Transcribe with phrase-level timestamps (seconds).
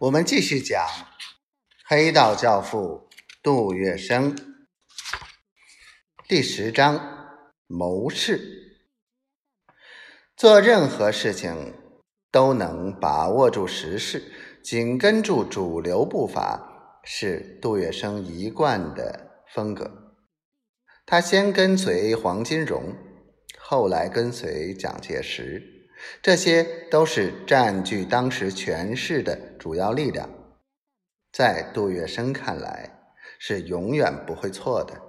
[0.00, 0.82] 我们继续讲
[1.84, 3.10] 黑道教父
[3.42, 4.34] 杜月笙
[6.26, 8.40] 第十章谋士。
[10.34, 11.74] 做任何事情
[12.32, 14.22] 都能把握住时势，
[14.64, 20.14] 紧跟住主流步伐，是杜月笙一贯的风格。
[21.04, 22.96] 他先跟随黄金荣，
[23.58, 25.90] 后来跟随蒋介石。
[26.22, 30.28] 这些都是占据当时权势的主要力量，
[31.30, 32.98] 在杜月笙看来
[33.38, 35.00] 是永远不会错的。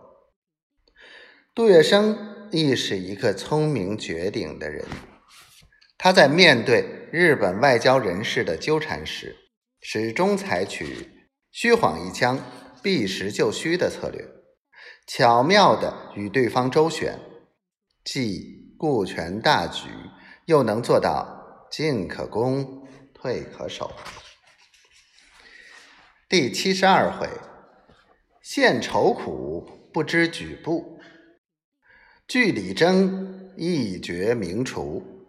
[1.56, 2.16] 杜月笙
[2.52, 4.86] 亦是一个聪明绝顶的人，
[5.98, 9.38] 他在面对日本外交人士的纠缠时，
[9.80, 11.10] 始终采取
[11.50, 12.38] 虚晃一枪、
[12.84, 14.28] 避实就虚的策略，
[15.08, 17.18] 巧妙地与对方周旋，
[18.04, 19.88] 既顾全大局。
[20.46, 23.90] 又能做到进可攻，退可守。
[26.32, 27.28] 第七十二回，
[28.42, 30.98] 献愁苦不知举步，
[32.26, 35.28] 据理争一决名厨。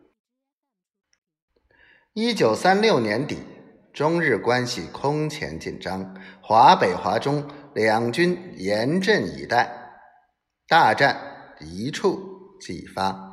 [2.12, 3.39] 一九三六年底，
[3.92, 9.72] 中日关系空前紧张，华北、华中两军严阵以待，
[10.69, 12.20] 大战一触
[12.61, 13.28] 即发。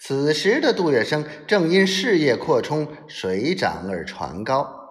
[0.00, 4.83] 此时的杜月笙正因事业扩充水涨而船高，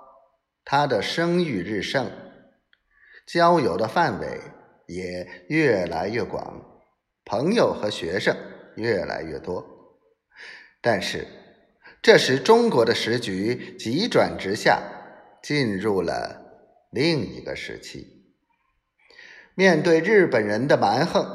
[0.65, 2.09] 他的声誉日盛，
[3.25, 4.41] 交友的范围
[4.87, 6.81] 也越来越广，
[7.25, 8.35] 朋友和学生
[8.75, 9.65] 越来越多。
[10.81, 11.27] 但是，
[12.01, 14.81] 这时中国的时局急转直下，
[15.41, 16.41] 进入了
[16.91, 18.07] 另一个时期。
[19.55, 21.25] 面对日本人的蛮横，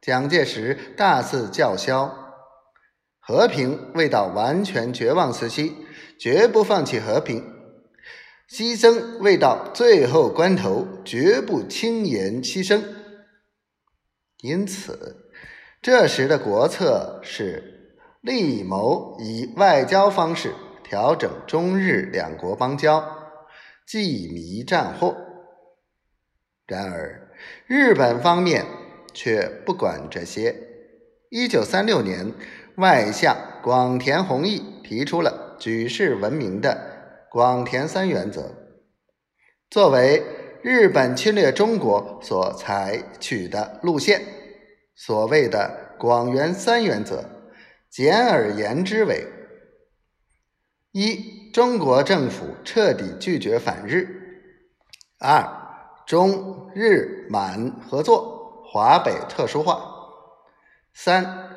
[0.00, 2.18] 蒋介石大肆叫嚣。
[3.18, 5.76] 和平未到完全绝望时期，
[6.18, 7.40] 绝不放弃和平；
[8.52, 12.82] 牺牲未到最后关头，绝不轻言牺牲。
[14.42, 15.30] 因此，
[15.80, 20.52] 这时的国策是力谋以外交方式
[20.84, 23.02] 调整中日两国邦交，
[23.86, 25.16] 济弥战祸。
[26.66, 27.30] 然而，
[27.66, 28.66] 日本方面
[29.14, 30.54] 却不管这些。
[31.30, 32.34] 一九三六年。
[32.76, 36.91] 外相广田弘毅提出了举世闻名的
[37.32, 38.42] 广田三原则，
[39.70, 40.22] 作为
[40.60, 44.20] 日本侵略中国所采取的路线。
[44.94, 47.24] 所谓的广元三原则，
[47.88, 49.26] 简而言之为：
[50.92, 54.04] 一、中国政府彻底拒绝反日；
[55.18, 55.42] 二、
[56.06, 59.78] 中日满合作，华北特殊化；
[60.92, 61.48] 三。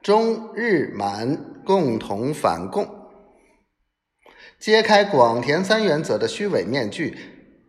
[0.00, 2.86] 中日满共同反共，
[4.58, 7.16] 揭开广田三原则的虚伪面具。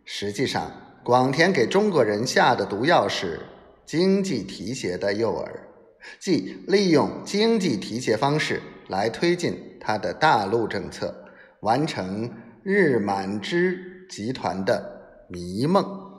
[0.04, 0.70] 实际上，
[1.04, 3.40] 广田给中国人下的毒药是
[3.86, 5.48] 经济提携的诱饵，
[6.18, 11.14] 即利用经济提携方式来推进他的大陆政策，
[11.60, 12.30] 完成
[12.62, 16.09] 日满之集团的迷梦。